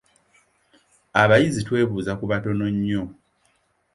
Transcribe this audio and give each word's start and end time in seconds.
Abayizi 1.21 1.61
twebuuza 1.67 2.11
ku 2.19 2.25
batono 2.31 2.65
nnyo. 2.75 3.03